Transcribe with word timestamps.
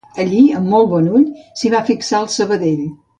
Allí, 0.21 0.39
amb 0.59 0.71
molt 0.75 0.89
bon 0.93 1.09
ull, 1.19 1.27
s'hi 1.61 1.71
va 1.75 1.83
fixar 1.91 2.23
el 2.25 2.29
Sabadell. 2.41 2.83